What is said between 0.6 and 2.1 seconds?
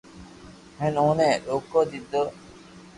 ھين اوني روڪو دي